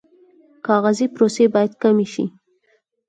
کاغذي 0.65 1.07
پروسې 1.15 1.45
باید 1.53 1.71
کمې 1.81 2.07
شي 2.13 2.25